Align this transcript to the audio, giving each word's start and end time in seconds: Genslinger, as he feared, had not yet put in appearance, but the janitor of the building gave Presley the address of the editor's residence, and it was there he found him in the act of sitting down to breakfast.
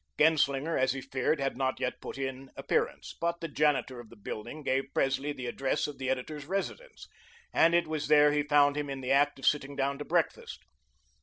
Genslinger, 0.17 0.79
as 0.79 0.93
he 0.93 1.01
feared, 1.01 1.39
had 1.39 1.55
not 1.55 1.79
yet 1.79 2.01
put 2.01 2.17
in 2.17 2.49
appearance, 2.55 3.13
but 3.21 3.39
the 3.39 3.47
janitor 3.47 3.99
of 3.99 4.09
the 4.09 4.15
building 4.15 4.63
gave 4.63 4.91
Presley 4.95 5.31
the 5.31 5.45
address 5.45 5.85
of 5.85 5.99
the 5.99 6.09
editor's 6.09 6.47
residence, 6.47 7.07
and 7.53 7.75
it 7.75 7.85
was 7.85 8.07
there 8.07 8.31
he 8.31 8.41
found 8.41 8.75
him 8.75 8.89
in 8.89 9.01
the 9.01 9.11
act 9.11 9.37
of 9.37 9.45
sitting 9.45 9.75
down 9.75 9.99
to 9.99 10.03
breakfast. 10.03 10.63